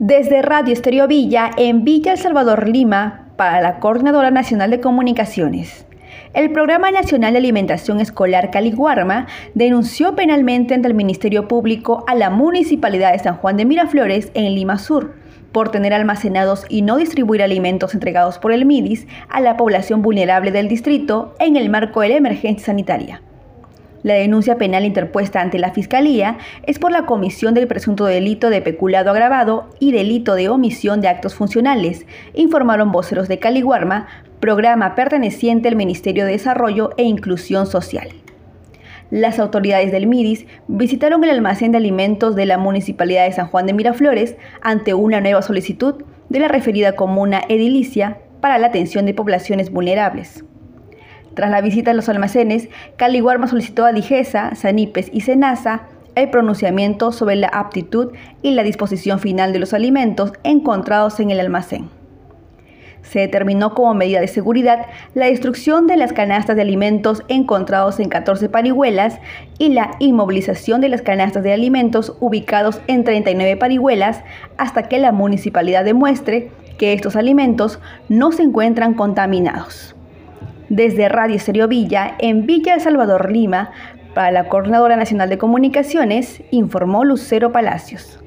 [0.00, 5.86] Desde Radio Estéreo Villa, en Villa El Salvador, Lima, para la Coordinadora Nacional de Comunicaciones.
[6.32, 12.28] El Programa Nacional de Alimentación Escolar Caliguarma denunció penalmente ante el Ministerio Público a la
[12.28, 15.14] Municipalidad de San Juan de Miraflores en Lima Sur
[15.52, 20.50] por tener almacenados y no distribuir alimentos entregados por el MIDIS a la población vulnerable
[20.50, 23.22] del distrito en el marco de la emergencia sanitaria.
[24.04, 26.36] La denuncia penal interpuesta ante la Fiscalía
[26.66, 31.08] es por la comisión del presunto delito de peculado agravado y delito de omisión de
[31.08, 32.04] actos funcionales,
[32.34, 34.06] informaron voceros de Caliguarma,
[34.40, 38.10] programa perteneciente al Ministerio de Desarrollo e Inclusión Social.
[39.10, 43.64] Las autoridades del MIDIS visitaron el almacén de alimentos de la Municipalidad de San Juan
[43.64, 49.14] de Miraflores ante una nueva solicitud de la referida comuna edilicia para la atención de
[49.14, 50.44] poblaciones vulnerables.
[51.34, 57.12] Tras la visita a los almacenes, Caliguarma solicitó a Digesa, Sanipes y Senasa el pronunciamiento
[57.12, 58.12] sobre la aptitud
[58.42, 61.90] y la disposición final de los alimentos encontrados en el almacén.
[63.02, 68.08] Se determinó como medida de seguridad la destrucción de las canastas de alimentos encontrados en
[68.08, 69.18] 14 parihuelas
[69.58, 74.22] y la inmovilización de las canastas de alimentos ubicados en 39 parihuelas
[74.56, 79.94] hasta que la municipalidad demuestre que estos alimentos no se encuentran contaminados.
[80.68, 83.70] Desde Radio Estéreo Villa, en Villa El Salvador, Lima,
[84.14, 88.23] para la Coordinadora Nacional de Comunicaciones, informó Lucero Palacios.